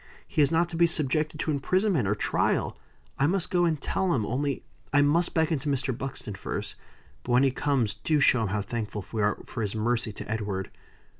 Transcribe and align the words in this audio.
He 0.27 0.41
is 0.41 0.51
not 0.51 0.67
to 0.69 0.75
be 0.75 0.87
subjected 0.87 1.39
to 1.41 1.51
imprisonment 1.51 2.07
or 2.07 2.15
trial. 2.15 2.75
I 3.19 3.27
must 3.27 3.51
go 3.51 3.65
and 3.65 3.79
tell 3.79 4.15
him, 4.15 4.25
only 4.25 4.63
I 4.91 5.03
must 5.03 5.35
beckon 5.35 5.59
to 5.59 5.69
Mr. 5.69 5.95
Buxton 5.95 6.33
first. 6.33 6.75
But 7.21 7.33
when 7.33 7.43
he 7.43 7.51
comes, 7.51 7.93
do 7.93 8.19
show 8.19 8.41
him 8.41 8.47
how 8.47 8.61
thankful 8.61 9.05
we 9.11 9.21
are 9.21 9.37
for 9.45 9.61
his 9.61 9.75
mercy 9.75 10.11
to 10.13 10.27
Edward." 10.27 10.71